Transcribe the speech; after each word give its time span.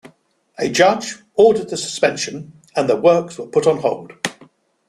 A 0.57 0.67
judge 0.67 1.17
ordered 1.35 1.69
the 1.69 1.77
suspension 1.77 2.53
and 2.75 2.89
the 2.89 2.95
works 2.95 3.37
were 3.37 3.45
put 3.45 3.67
on 3.67 3.77
hold. 3.81 4.13